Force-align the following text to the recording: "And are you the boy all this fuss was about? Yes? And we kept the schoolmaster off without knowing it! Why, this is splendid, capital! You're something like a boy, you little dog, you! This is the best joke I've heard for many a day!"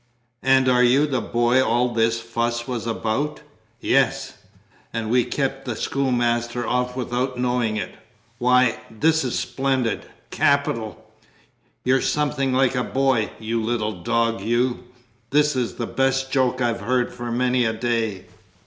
"And 0.41 0.67
are 0.67 0.83
you 0.83 1.05
the 1.05 1.21
boy 1.21 1.61
all 1.63 1.89
this 1.93 2.19
fuss 2.19 2.67
was 2.67 2.87
about? 2.87 3.41
Yes? 3.79 4.33
And 4.91 5.11
we 5.11 5.23
kept 5.23 5.65
the 5.65 5.75
schoolmaster 5.75 6.65
off 6.65 6.95
without 6.95 7.37
knowing 7.37 7.77
it! 7.77 7.93
Why, 8.39 8.79
this 8.89 9.23
is 9.23 9.37
splendid, 9.37 10.07
capital! 10.31 11.05
You're 11.83 12.01
something 12.01 12.51
like 12.51 12.73
a 12.73 12.83
boy, 12.83 13.29
you 13.39 13.61
little 13.61 14.01
dog, 14.01 14.41
you! 14.41 14.85
This 15.29 15.55
is 15.55 15.75
the 15.75 15.85
best 15.85 16.31
joke 16.31 16.61
I've 16.61 16.81
heard 16.81 17.13
for 17.13 17.31
many 17.31 17.63
a 17.65 17.73
day!" 17.73 18.25